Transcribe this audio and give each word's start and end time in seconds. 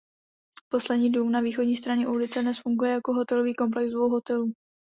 Poslední 0.69 1.11
dům 1.11 1.31
na 1.31 1.41
východní 1.41 1.75
straně 1.75 2.07
ulice 2.07 2.41
dnes 2.41 2.59
funguje 2.59 2.91
jako 2.91 3.13
hotelový 3.13 3.55
komplex 3.55 3.91
dvou 3.91 4.09
hotelů. 4.09 4.53